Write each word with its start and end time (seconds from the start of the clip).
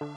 Fala 0.00 0.08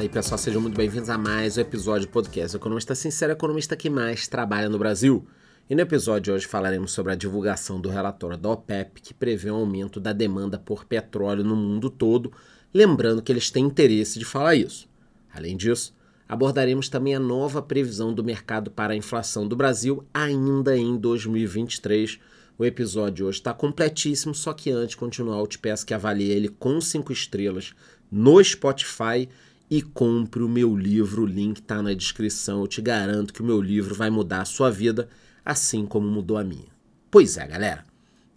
aí 0.00 0.08
pessoal, 0.08 0.36
sejam 0.36 0.60
muito 0.60 0.76
bem-vindos 0.76 1.08
a 1.08 1.16
mais 1.16 1.56
um 1.56 1.60
episódio 1.60 2.08
do 2.08 2.10
podcast 2.10 2.56
Economista 2.56 2.96
Sincero, 2.96 3.30
economista 3.30 3.76
que 3.76 3.88
mais 3.88 4.26
trabalha 4.26 4.68
no 4.68 4.76
Brasil. 4.76 5.24
E 5.70 5.74
no 5.76 5.82
episódio 5.82 6.22
de 6.22 6.32
hoje 6.32 6.46
falaremos 6.48 6.90
sobre 6.90 7.12
a 7.12 7.14
divulgação 7.14 7.80
do 7.80 7.88
relatório 7.88 8.36
da 8.36 8.48
OPEP, 8.48 9.00
que 9.00 9.14
prevê 9.14 9.52
um 9.52 9.56
aumento 9.56 10.00
da 10.00 10.12
demanda 10.12 10.58
por 10.58 10.84
petróleo 10.84 11.44
no 11.44 11.54
mundo 11.54 11.88
todo, 11.88 12.32
lembrando 12.74 13.22
que 13.22 13.30
eles 13.30 13.52
têm 13.52 13.66
interesse 13.66 14.18
de 14.18 14.24
falar 14.24 14.56
isso. 14.56 14.88
Além 15.32 15.56
disso, 15.56 15.94
abordaremos 16.28 16.88
também 16.88 17.14
a 17.14 17.20
nova 17.20 17.60
previsão 17.60 18.12
do 18.12 18.24
mercado 18.24 18.70
para 18.70 18.92
a 18.92 18.96
inflação 18.96 19.46
do 19.46 19.56
Brasil 19.56 20.04
ainda 20.12 20.76
em 20.76 20.96
2023. 20.96 22.18
O 22.56 22.64
episódio 22.64 23.26
hoje 23.26 23.38
está 23.38 23.52
completíssimo, 23.52 24.34
só 24.34 24.52
que 24.52 24.70
antes 24.70 24.90
de 24.90 24.96
continuar, 24.96 25.38
eu 25.38 25.46
te 25.46 25.58
peço 25.58 25.84
que 25.84 25.92
avalie 25.92 26.30
ele 26.30 26.48
com 26.48 26.80
5 26.80 27.12
estrelas 27.12 27.74
no 28.10 28.42
Spotify 28.42 29.28
e 29.68 29.82
compre 29.82 30.42
o 30.42 30.48
meu 30.48 30.76
livro. 30.76 31.22
O 31.22 31.26
link 31.26 31.58
está 31.58 31.82
na 31.82 31.92
descrição. 31.92 32.60
Eu 32.60 32.68
te 32.68 32.80
garanto 32.80 33.32
que 33.32 33.42
o 33.42 33.44
meu 33.44 33.60
livro 33.60 33.94
vai 33.94 34.10
mudar 34.10 34.42
a 34.42 34.44
sua 34.44 34.70
vida, 34.70 35.08
assim 35.44 35.84
como 35.84 36.06
mudou 36.06 36.36
a 36.36 36.44
minha. 36.44 36.68
Pois 37.10 37.36
é, 37.36 37.46
galera. 37.46 37.84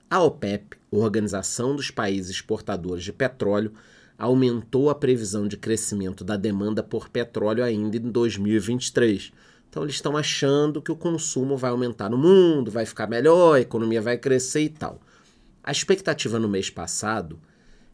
A 0.09 0.23
OPEP, 0.23 0.77
Organização 0.89 1.75
dos 1.75 1.91
Países 1.91 2.31
Exportadores 2.31 3.03
de 3.03 3.11
Petróleo, 3.11 3.73
aumentou 4.17 4.89
a 4.89 4.95
previsão 4.95 5.47
de 5.47 5.57
crescimento 5.57 6.23
da 6.23 6.35
demanda 6.35 6.81
por 6.81 7.09
petróleo 7.09 7.63
ainda 7.63 7.97
em 7.97 8.11
2023. 8.11 9.31
Então 9.69 9.83
eles 9.83 9.95
estão 9.95 10.17
achando 10.17 10.81
que 10.81 10.91
o 10.91 10.95
consumo 10.95 11.55
vai 11.55 11.69
aumentar 11.69 12.09
no 12.09 12.17
mundo, 12.17 12.71
vai 12.71 12.85
ficar 12.85 13.07
melhor, 13.07 13.55
a 13.55 13.61
economia 13.61 14.01
vai 14.01 14.17
crescer 14.17 14.61
e 14.61 14.69
tal. 14.69 14.99
A 15.63 15.71
expectativa 15.71 16.39
no 16.39 16.49
mês 16.49 16.69
passado 16.69 17.39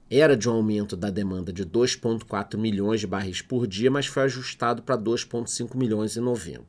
era 0.10 0.38
de 0.38 0.48
um 0.48 0.54
aumento 0.54 0.96
da 0.96 1.10
demanda 1.10 1.52
de 1.52 1.66
2,4 1.66 2.58
milhões 2.58 3.00
de 3.00 3.08
barris 3.08 3.42
por 3.42 3.66
dia, 3.66 3.90
mas 3.90 4.06
foi 4.06 4.24
ajustado 4.24 4.84
para 4.84 4.98
2,5 4.98 5.76
milhões 5.76 6.16
em 6.16 6.22
novembro. 6.22 6.68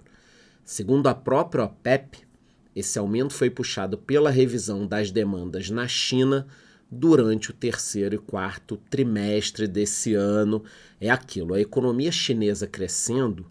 Segundo 0.64 1.08
a 1.08 1.14
própria 1.14 1.64
OPEP, 1.64 2.26
esse 2.74 2.98
aumento 2.98 3.34
foi 3.34 3.50
puxado 3.50 3.98
pela 3.98 4.30
revisão 4.30 4.86
das 4.86 5.10
demandas 5.10 5.68
na 5.68 5.86
China 5.86 6.46
durante 6.90 7.50
o 7.50 7.54
terceiro 7.54 8.14
e 8.14 8.18
quarto 8.18 8.76
trimestre 8.90 9.66
desse 9.66 10.14
ano. 10.14 10.62
É 11.00 11.10
aquilo, 11.10 11.54
a 11.54 11.60
economia 11.60 12.12
chinesa 12.12 12.66
crescendo 12.66 13.46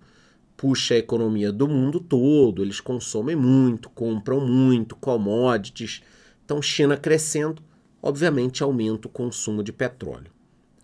puxa 0.64 0.94
a 0.94 0.98
economia 0.98 1.52
do 1.52 1.67
mundo 1.67 2.00
todo, 2.00 2.64
eles 2.64 2.80
consomem 2.80 3.36
muito, 3.36 3.89
compram 3.89 4.39
muito, 4.48 4.95
commodities. 4.95 6.02
Então, 6.45 6.61
China 6.61 6.95
crescendo, 6.95 7.61
obviamente 8.02 8.64
aumenta 8.64 9.09
o 9.09 9.11
consumo 9.11 9.61
de 9.61 9.73
petróleo. 9.73 10.31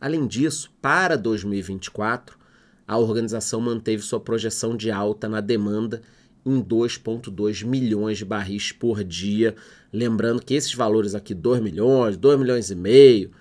Além 0.02 0.28
disso, 0.28 0.70
para 0.82 1.16
2024, 1.16 2.38
a 2.86 2.98
organização 2.98 3.62
manteve 3.62 4.04
sua 4.04 4.20
projeção 4.20 4.76
de 4.76 4.92
alta 4.92 5.30
na 5.30 5.40
demanda 5.40 6.02
em 6.50 6.64
2,2 6.64 7.66
milhões 7.66 8.18
de 8.18 8.26
barris 8.26 8.72
por 8.72 9.04
dia. 9.04 9.56
Lembrando 9.92 10.44
que 10.44 10.54
esses 10.54 10.74
valores 10.74 11.16
aqui, 11.16 11.34
2 11.34 11.62
milhões, 11.62 12.18
2 12.18 12.40
milhões 12.40 12.70
e 12.72 12.76
meio, 12.76 13.32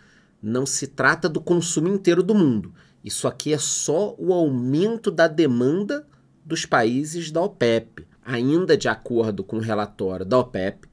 não 0.42 0.64
se 0.64 0.86
trata 0.86 1.28
do 1.28 1.40
consumo 1.40 1.88
inteiro 1.88 2.22
do 2.22 2.34
mundo. 2.34 2.72
Isso 3.04 3.26
aqui 3.26 3.52
é 3.52 3.58
só 3.58 4.14
o 4.18 4.32
aumento 4.32 5.10
da 5.10 5.26
demanda 5.28 6.06
dos 6.44 6.66
países 6.66 7.30
da 7.30 7.42
OPEP. 7.42 8.06
Ainda 8.24 8.76
de 8.76 8.88
acordo 8.88 9.42
com 9.42 9.56
o 9.56 9.60
relatório 9.60 10.26
da 10.26 10.38
OPEP, 10.38 10.88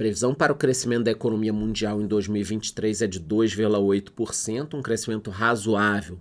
previsão 0.00 0.32
para 0.32 0.50
o 0.50 0.56
crescimento 0.56 1.04
da 1.04 1.10
economia 1.10 1.52
mundial 1.52 2.00
em 2.00 2.06
2023 2.06 3.02
é 3.02 3.06
de 3.06 3.20
2,8%, 3.20 4.72
um 4.72 4.80
crescimento 4.80 5.30
razoável, 5.30 6.18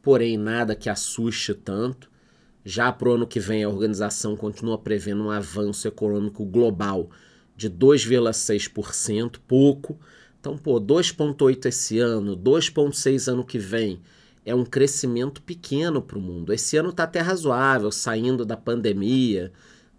porém 0.00 0.38
nada 0.38 0.74
que 0.74 0.88
assuste 0.88 1.52
tanto. 1.52 2.10
Já 2.68 2.92
para 2.92 3.08
o 3.08 3.14
ano 3.14 3.26
que 3.26 3.40
vem, 3.40 3.64
a 3.64 3.68
organização 3.70 4.36
continua 4.36 4.76
prevendo 4.76 5.24
um 5.24 5.30
avanço 5.30 5.88
econômico 5.88 6.44
global 6.44 7.08
de 7.56 7.70
2,6%, 7.70 9.38
pouco. 9.48 9.98
Então, 10.38 10.58
pô, 10.58 10.78
2,8% 10.78 11.64
esse 11.64 11.98
ano, 11.98 12.36
2,6% 12.36 13.32
ano 13.32 13.42
que 13.42 13.58
vem, 13.58 14.00
é 14.44 14.54
um 14.54 14.66
crescimento 14.66 15.40
pequeno 15.40 16.02
para 16.02 16.18
o 16.18 16.20
mundo. 16.20 16.52
Esse 16.52 16.76
ano 16.76 16.90
está 16.90 17.04
até 17.04 17.20
razoável, 17.20 17.90
saindo 17.90 18.44
da 18.44 18.56
pandemia 18.56 19.50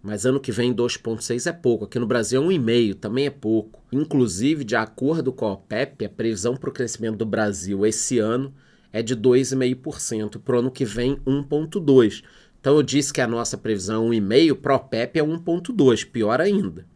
mas 0.02 0.24
ano 0.24 0.40
que 0.40 0.50
vem 0.50 0.72
2,6 0.74 1.46
é 1.46 1.52
pouco. 1.52 1.84
Aqui 1.84 1.98
no 1.98 2.06
Brasil 2.06 2.42
é 2.42 2.46
1,5, 2.46 2.94
também 2.94 3.26
é 3.26 3.30
pouco. 3.30 3.82
Inclusive, 3.92 4.64
de 4.64 4.74
acordo 4.74 5.32
com 5.32 5.46
a 5.46 5.52
OPEP, 5.52 6.06
a 6.06 6.08
previsão 6.08 6.56
para 6.56 6.70
o 6.70 6.72
crescimento 6.72 7.18
do 7.18 7.26
Brasil 7.26 7.84
esse 7.84 8.18
ano 8.18 8.54
é 8.92 9.02
de 9.02 9.14
2,5%. 9.14 10.40
Para 10.40 10.56
o 10.56 10.58
ano 10.60 10.70
que 10.70 10.84
vem, 10.84 11.16
1,2%. 11.26 12.22
Então 12.60 12.76
eu 12.76 12.82
disse 12.82 13.12
que 13.12 13.20
a 13.20 13.26
nossa 13.26 13.56
previsão 13.56 14.12
é 14.12 14.16
1,5%, 14.16 14.54
para 14.54 14.74
a 14.74 14.76
OPEP 14.76 15.18
é 15.18 15.22
1,2%, 15.22 16.10
pior 16.10 16.40
ainda. 16.40 16.86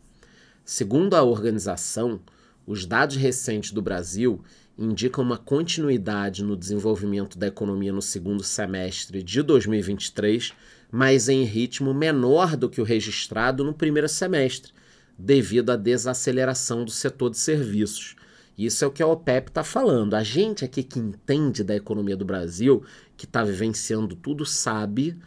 Segundo 0.64 1.14
a 1.14 1.22
organização, 1.22 2.20
os 2.66 2.86
dados 2.86 3.16
recentes 3.16 3.72
do 3.72 3.82
Brasil 3.82 4.42
indicam 4.76 5.24
uma 5.24 5.38
continuidade 5.38 6.42
no 6.42 6.56
desenvolvimento 6.56 7.38
da 7.38 7.46
economia 7.46 7.92
no 7.92 8.02
segundo 8.02 8.42
semestre 8.42 9.22
de 9.22 9.42
2023 9.42 10.52
mas 10.96 11.28
em 11.28 11.42
ritmo 11.42 11.92
menor 11.92 12.56
do 12.56 12.70
que 12.70 12.80
o 12.80 12.84
registrado 12.84 13.64
no 13.64 13.74
primeiro 13.74 14.08
semestre, 14.08 14.72
devido 15.18 15.70
à 15.70 15.76
desaceleração 15.76 16.84
do 16.84 16.90
setor 16.92 17.30
de 17.30 17.38
serviços. 17.38 18.14
Isso 18.56 18.84
é 18.84 18.86
o 18.86 18.92
que 18.92 19.02
a 19.02 19.06
OPEP 19.08 19.48
está 19.48 19.64
falando. 19.64 20.14
A 20.14 20.22
gente 20.22 20.64
aqui 20.64 20.84
que 20.84 21.00
entende 21.00 21.64
da 21.64 21.74
economia 21.74 22.16
do 22.16 22.24
Brasil, 22.24 22.84
que 23.16 23.24
está 23.24 23.42
vivenciando 23.42 24.14
tudo, 24.14 24.46
sabe 24.46 25.18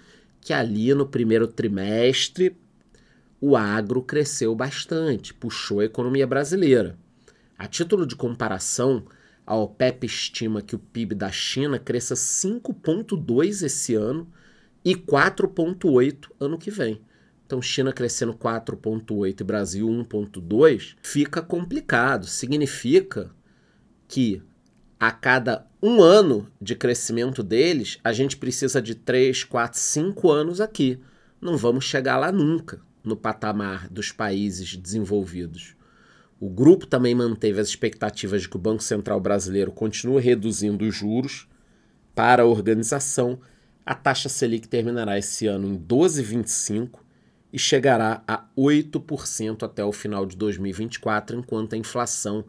que 0.47 0.53
ali 0.53 0.93
no 0.93 1.05
primeiro 1.05 1.45
trimestre 1.45 2.55
o 3.41 3.57
agro 3.57 4.01
cresceu 4.01 4.55
bastante, 4.55 5.33
puxou 5.33 5.81
a 5.81 5.83
economia 5.83 6.25
brasileira. 6.25 6.97
A 7.57 7.67
título 7.67 8.07
de 8.07 8.15
comparação, 8.15 9.03
a 9.45 9.57
OPEP 9.57 10.05
estima 10.05 10.61
que 10.61 10.73
o 10.73 10.79
PIB 10.79 11.15
da 11.15 11.29
China 11.29 11.77
cresça 11.77 12.15
5,2 12.15 13.61
esse 13.65 13.93
ano 13.93 14.25
e 14.85 14.95
4,8 14.95 16.29
ano 16.39 16.57
que 16.57 16.71
vem. 16.71 17.01
Então, 17.45 17.61
China 17.61 17.91
crescendo 17.91 18.33
4,8 18.33 19.41
e 19.41 19.43
Brasil 19.43 19.85
1,2 19.85 20.95
fica 21.01 21.41
complicado. 21.41 22.25
Significa 22.25 23.35
que 24.07 24.41
a 24.99 25.11
cada 25.11 25.67
um 25.81 26.01
ano 26.01 26.47
de 26.61 26.75
crescimento 26.75 27.43
deles, 27.43 27.99
a 28.03 28.11
gente 28.11 28.37
precisa 28.37 28.81
de 28.81 28.95
3, 28.95 29.43
4, 29.43 29.79
5 29.79 30.31
anos 30.31 30.59
aqui. 30.59 30.99
Não 31.39 31.55
vamos 31.55 31.85
chegar 31.85 32.17
lá 32.17 32.31
nunca 32.31 32.81
no 33.03 33.15
patamar 33.15 33.87
dos 33.89 34.11
países 34.11 34.75
desenvolvidos. 34.75 35.75
O 36.39 36.49
grupo 36.49 36.85
também 36.85 37.15
manteve 37.15 37.59
as 37.59 37.67
expectativas 37.67 38.41
de 38.41 38.49
que 38.49 38.57
o 38.57 38.59
Banco 38.59 38.83
Central 38.83 39.19
brasileiro 39.19 39.71
continue 39.71 40.21
reduzindo 40.21 40.85
os 40.85 40.95
juros 40.95 41.47
para 42.13 42.43
a 42.43 42.45
organização 42.45 43.39
a 43.87 43.95
taxa 43.95 44.27
Selic 44.27 44.67
terminará 44.67 45.17
esse 45.17 45.47
ano 45.47 45.65
em 45.65 45.79
12,25 45.79 46.99
e 47.53 47.57
chegará 47.57 48.21
a 48.27 48.43
8% 48.57 49.63
até 49.63 49.81
o 49.81 49.93
final 49.93 50.25
de 50.25 50.35
2024, 50.35 51.37
enquanto 51.37 51.73
a 51.73 51.77
inflação 51.77 52.43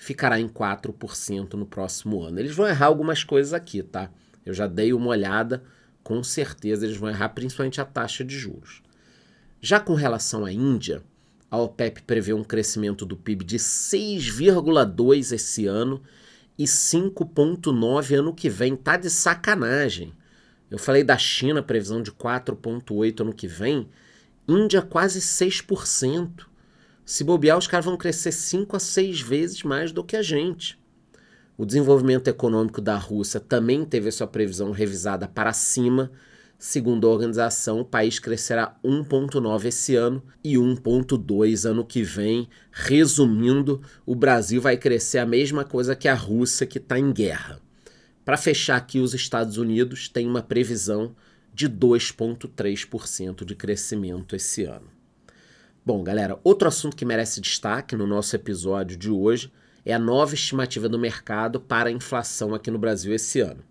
ficará 0.00 0.40
em 0.40 0.48
4% 0.48 1.52
no 1.52 1.66
próximo 1.66 2.22
ano. 2.22 2.40
Eles 2.40 2.56
vão 2.56 2.66
errar 2.66 2.86
algumas 2.86 3.22
coisas 3.22 3.52
aqui, 3.52 3.82
tá? 3.82 4.10
Eu 4.46 4.54
já 4.54 4.66
dei 4.66 4.94
uma 4.94 5.08
olhada, 5.08 5.62
com 6.02 6.24
certeza 6.24 6.86
eles 6.86 6.96
vão 6.96 7.10
errar 7.10 7.28
principalmente 7.28 7.82
a 7.82 7.84
taxa 7.84 8.24
de 8.24 8.34
juros. 8.34 8.80
Já 9.60 9.78
com 9.78 9.92
relação 9.92 10.46
à 10.46 10.50
Índia, 10.50 11.02
a 11.50 11.58
OPEP 11.58 12.02
prevê 12.04 12.32
um 12.32 12.42
crescimento 12.42 13.04
do 13.04 13.14
PIB 13.14 13.44
de 13.44 13.58
6,2 13.58 15.34
esse 15.34 15.66
ano 15.66 16.02
e 16.56 16.64
5,9 16.64 18.14
ano 18.14 18.32
que 18.32 18.48
vem. 18.48 18.76
Tá 18.76 18.96
de 18.96 19.10
sacanagem. 19.10 20.14
Eu 20.70 20.78
falei 20.78 21.04
da 21.04 21.18
China, 21.18 21.62
previsão 21.62 22.02
de 22.02 22.10
4,8% 22.10 23.20
ano 23.20 23.34
que 23.34 23.46
vem. 23.46 23.86
Índia, 24.48 24.80
quase 24.80 25.20
6%. 25.20 26.46
Se 27.10 27.24
bobear, 27.24 27.58
os 27.58 27.66
caras 27.66 27.86
vão 27.86 27.96
crescer 27.96 28.30
5 28.30 28.76
a 28.76 28.78
6 28.78 29.20
vezes 29.20 29.64
mais 29.64 29.90
do 29.90 30.04
que 30.04 30.14
a 30.14 30.22
gente. 30.22 30.78
O 31.58 31.66
desenvolvimento 31.66 32.28
econômico 32.28 32.80
da 32.80 32.96
Rússia 32.96 33.40
também 33.40 33.84
teve 33.84 34.12
sua 34.12 34.28
previsão 34.28 34.70
revisada 34.70 35.26
para 35.26 35.52
cima. 35.52 36.12
Segundo 36.56 37.08
a 37.08 37.10
organização, 37.10 37.80
o 37.80 37.84
país 37.84 38.20
crescerá 38.20 38.78
1,9 38.84 39.64
esse 39.64 39.96
ano 39.96 40.22
e 40.44 40.54
1,2 40.54 41.68
ano 41.68 41.84
que 41.84 42.00
vem. 42.00 42.48
Resumindo, 42.70 43.82
o 44.06 44.14
Brasil 44.14 44.62
vai 44.62 44.76
crescer 44.76 45.18
a 45.18 45.26
mesma 45.26 45.64
coisa 45.64 45.96
que 45.96 46.06
a 46.06 46.14
Rússia, 46.14 46.64
que 46.64 46.78
está 46.78 46.96
em 46.96 47.12
guerra. 47.12 47.60
Para 48.24 48.36
fechar 48.36 48.76
aqui, 48.76 49.00
os 49.00 49.14
Estados 49.14 49.56
Unidos 49.56 50.08
têm 50.08 50.28
uma 50.28 50.42
previsão 50.42 51.16
de 51.52 51.68
2,3% 51.68 53.44
de 53.44 53.56
crescimento 53.56 54.36
esse 54.36 54.62
ano. 54.62 54.99
Bom, 55.82 56.04
galera, 56.04 56.38
outro 56.44 56.68
assunto 56.68 56.94
que 56.94 57.06
merece 57.06 57.40
destaque 57.40 57.96
no 57.96 58.06
nosso 58.06 58.36
episódio 58.36 58.98
de 58.98 59.10
hoje 59.10 59.50
é 59.82 59.94
a 59.94 59.98
nova 59.98 60.34
estimativa 60.34 60.90
do 60.90 60.98
mercado 60.98 61.58
para 61.58 61.88
a 61.88 61.92
inflação 61.92 62.54
aqui 62.54 62.70
no 62.70 62.78
Brasil 62.78 63.14
esse 63.14 63.40
ano. 63.40 63.64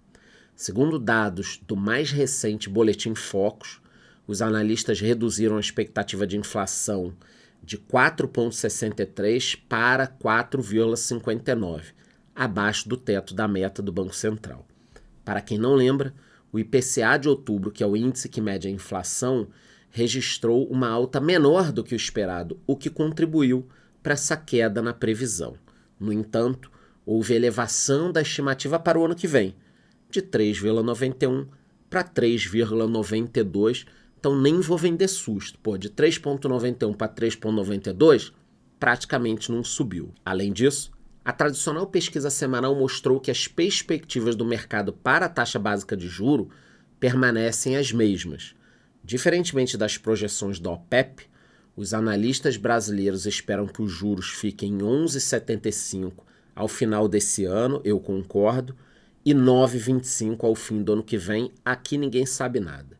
Segundo 0.55 0.97
dados 0.97 1.61
do 1.67 1.75
mais 1.75 2.09
recente 2.09 2.67
Boletim 2.67 3.13
Focus, 3.13 3.79
os 4.25 4.41
analistas 4.41 4.99
reduziram 4.99 5.57
a 5.57 5.59
expectativa 5.59 6.25
de 6.25 6.35
inflação 6.35 7.13
de 7.63 7.77
4,63 7.77 9.59
para 9.69 10.07
4,59, 10.07 11.93
abaixo 12.35 12.89
do 12.89 12.97
teto 12.97 13.35
da 13.35 13.47
meta 13.47 13.83
do 13.83 13.91
Banco 13.91 14.15
Central. 14.15 14.65
Para 15.23 15.41
quem 15.41 15.59
não 15.59 15.75
lembra, 15.75 16.11
o 16.51 16.57
IPCA 16.57 17.17
de 17.19 17.29
outubro, 17.29 17.69
que 17.69 17.83
é 17.83 17.87
o 17.87 17.95
índice 17.95 18.27
que 18.27 18.41
mede 18.41 18.67
a 18.67 18.71
inflação, 18.71 19.47
registrou 19.91 20.67
uma 20.67 20.87
alta 20.87 21.19
menor 21.19 21.71
do 21.71 21.83
que 21.83 21.93
o 21.93 21.97
esperado, 21.97 22.59
o 22.67 22.75
que 22.75 22.89
contribuiu 22.89 23.67
para 24.01 24.13
essa 24.13 24.37
queda 24.37 24.81
na 24.81 24.93
previsão. 24.93 25.55
No 25.99 26.13
entanto, 26.13 26.71
houve 27.05 27.33
elevação 27.33 28.11
da 28.11 28.21
estimativa 28.21 28.79
para 28.79 28.99
o 28.99 29.05
ano 29.05 29.15
que 29.15 29.27
vem, 29.27 29.55
de 30.09 30.21
3,91 30.21 31.47
para 31.89 32.03
3,92. 32.03 33.85
Então 34.19 34.39
nem 34.39 34.59
vou 34.59 34.77
vender 34.77 35.07
susto. 35.07 35.57
Pô, 35.59 35.77
de 35.77 35.89
3,91 35.89 36.95
para 36.95 37.11
3,92 37.11 38.31
praticamente 38.79 39.51
não 39.51 39.63
subiu. 39.63 40.13
Além 40.23 40.53
disso, 40.53 40.91
a 41.23 41.33
tradicional 41.33 41.85
pesquisa 41.87 42.29
semanal 42.29 42.73
mostrou 42.73 43.19
que 43.19 43.29
as 43.29 43.47
perspectivas 43.47 44.35
do 44.35 44.45
mercado 44.45 44.93
para 44.93 45.25
a 45.25 45.29
taxa 45.29 45.59
básica 45.59 45.97
de 45.97 46.07
juro 46.07 46.49
permanecem 46.99 47.75
as 47.75 47.91
mesmas. 47.91 48.55
Diferentemente 49.03 49.77
das 49.77 49.97
projeções 49.97 50.59
da 50.59 50.71
OPEP, 50.71 51.29
os 51.75 51.93
analistas 51.93 52.57
brasileiros 52.57 53.25
esperam 53.25 53.65
que 53.65 53.81
os 53.81 53.91
juros 53.91 54.29
fiquem 54.29 54.73
em 54.73 54.77
11,75 54.79 56.13
ao 56.53 56.67
final 56.67 57.07
desse 57.07 57.45
ano, 57.45 57.79
eu 57.85 57.99
concordo, 57.99 58.75
e 59.25 59.33
9,25 59.33 60.43
ao 60.43 60.55
fim 60.55 60.83
do 60.83 60.93
ano 60.93 61.03
que 61.03 61.17
vem. 61.17 61.51
Aqui 61.63 61.97
ninguém 61.97 62.25
sabe 62.25 62.59
nada. 62.59 62.97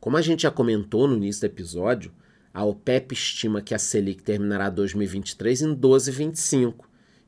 Como 0.00 0.16
a 0.16 0.22
gente 0.22 0.42
já 0.42 0.50
comentou 0.50 1.06
no 1.06 1.16
início 1.16 1.42
do 1.42 1.52
episódio, 1.52 2.12
a 2.52 2.64
OPEP 2.64 3.12
estima 3.12 3.62
que 3.62 3.74
a 3.74 3.78
Selic 3.78 4.22
terminará 4.22 4.68
2023 4.68 5.62
em 5.62 5.76
12,25 5.76 6.74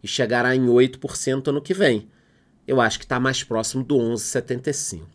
e 0.03 0.09
chegará 0.09 0.57
em 0.57 0.67
8% 0.67 1.49
ano 1.49 1.63
que 1.63 1.75
vem. 1.75 2.09
Eu 2.67 2.81
acho 2.81 2.99
que 2.99 3.05
está 3.05 3.21
mais 3.21 3.45
próximo 3.45 3.85
do 3.85 3.97
11,75. 3.97 5.07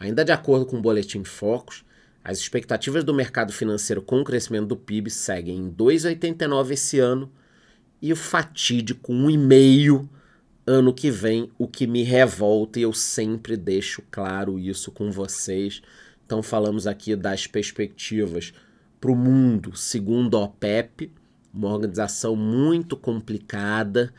Ainda 0.00 0.24
de 0.24 0.32
acordo 0.32 0.66
com 0.66 0.78
o 0.78 0.82
Boletim 0.82 1.22
Focus, 1.22 1.84
as 2.24 2.38
expectativas 2.38 3.02
do 3.02 3.12
mercado 3.12 3.52
financeiro 3.52 4.00
com 4.00 4.20
o 4.20 4.24
crescimento 4.24 4.66
do 4.66 4.76
PIB 4.76 5.10
seguem 5.10 5.58
em 5.58 5.70
2,89 5.70 6.72
esse 6.72 6.98
ano 6.98 7.32
e 8.00 8.12
o 8.12 8.16
fatídico 8.16 9.12
1,5 9.12 10.08
ano 10.66 10.94
que 10.94 11.10
vem, 11.10 11.50
o 11.58 11.66
que 11.66 11.86
me 11.86 12.02
revolta 12.02 12.78
e 12.78 12.82
eu 12.82 12.92
sempre 12.92 13.56
deixo 13.56 14.02
claro 14.10 14.58
isso 14.58 14.92
com 14.92 15.10
vocês. 15.10 15.82
Então 16.24 16.42
falamos 16.42 16.86
aqui 16.86 17.16
das 17.16 17.46
perspectivas 17.46 18.52
para 19.00 19.10
o 19.10 19.16
mundo, 19.16 19.76
segundo 19.76 20.36
a 20.36 20.44
OPEP, 20.44 21.12
uma 21.52 21.68
organização 21.68 22.36
muito 22.36 22.96
complicada 22.96 24.14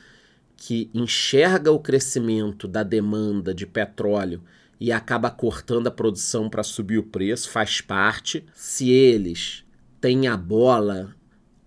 que 0.66 0.90
enxerga 0.94 1.74
o 1.74 1.80
crescimento 1.80 2.70
da 2.70 2.84
demanda 2.84 3.54
de 3.54 3.68
petróleo 3.68 4.42
e 4.80 4.94
acaba 4.94 5.30
cortando 5.30 5.88
a 5.88 5.92
produção 5.92 6.50
para 6.50 6.64
subir 6.64 6.98
o 6.98 7.04
preço, 7.04 7.50
faz 7.50 7.82
parte. 7.82 8.46
Se 8.54 8.90
eles 8.90 9.66
têm 10.00 10.26
a 10.26 10.38
bola, 10.38 11.14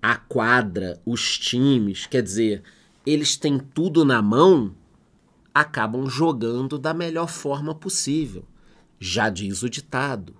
a 0.01 0.17
quadra, 0.17 0.99
os 1.05 1.39
times, 1.39 2.07
quer 2.07 2.23
dizer, 2.23 2.63
eles 3.05 3.37
têm 3.37 3.59
tudo 3.59 4.03
na 4.03 4.23
mão, 4.23 4.75
acabam 5.53 6.09
jogando 6.09 6.79
da 6.79 6.95
melhor 6.95 7.29
forma 7.29 7.75
possível. 7.75 8.47
Já 8.99 9.29
diz 9.29 9.63
o 9.63 9.69
ditado: 9.69 10.35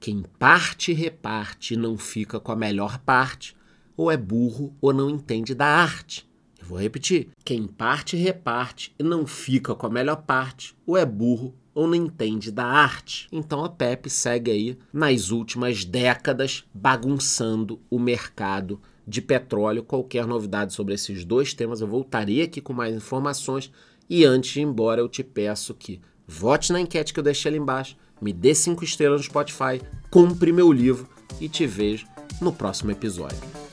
quem 0.00 0.24
parte 0.36 0.92
reparte 0.92 1.74
e 1.74 1.76
não 1.76 1.96
fica 1.96 2.40
com 2.40 2.50
a 2.50 2.56
melhor 2.56 2.98
parte, 2.98 3.56
ou 3.96 4.10
é 4.10 4.16
burro 4.16 4.74
ou 4.80 4.92
não 4.92 5.08
entende 5.08 5.54
da 5.54 5.66
arte. 5.66 6.28
Vou 6.66 6.78
repetir: 6.78 7.28
quem 7.44 7.66
parte 7.66 8.16
reparte 8.16 8.94
e 8.98 9.02
não 9.02 9.26
fica 9.26 9.74
com 9.74 9.86
a 9.86 9.90
melhor 9.90 10.22
parte, 10.22 10.74
ou 10.86 10.96
é 10.96 11.04
burro 11.04 11.54
ou 11.74 11.86
não 11.86 11.94
entende 11.94 12.50
da 12.50 12.64
arte. 12.64 13.28
Então 13.32 13.64
a 13.64 13.68
Pepe 13.68 14.08
segue 14.08 14.50
aí 14.50 14.78
nas 14.92 15.30
últimas 15.30 15.84
décadas 15.84 16.64
bagunçando 16.72 17.80
o 17.90 17.98
mercado 17.98 18.80
de 19.06 19.20
petróleo. 19.20 19.82
Qualquer 19.82 20.26
novidade 20.26 20.72
sobre 20.72 20.94
esses 20.94 21.24
dois 21.24 21.52
temas 21.52 21.80
eu 21.80 21.88
voltaria 21.88 22.44
aqui 22.44 22.60
com 22.60 22.72
mais 22.72 22.94
informações. 22.94 23.70
E 24.08 24.24
antes 24.24 24.52
de 24.52 24.60
ir 24.60 24.62
embora, 24.62 25.00
eu 25.00 25.08
te 25.08 25.24
peço 25.24 25.74
que 25.74 26.00
vote 26.26 26.72
na 26.72 26.80
enquete 26.80 27.12
que 27.12 27.18
eu 27.18 27.24
deixei 27.24 27.50
ali 27.50 27.58
embaixo, 27.58 27.96
me 28.20 28.32
dê 28.32 28.54
cinco 28.54 28.84
estrelas 28.84 29.20
no 29.20 29.26
Spotify, 29.26 29.80
compre 30.10 30.52
meu 30.52 30.72
livro 30.72 31.08
e 31.40 31.48
te 31.48 31.66
vejo 31.66 32.06
no 32.40 32.52
próximo 32.52 32.90
episódio. 32.90 33.63